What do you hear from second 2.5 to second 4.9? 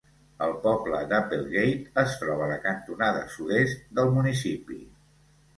la cantonada sud-est del municipi.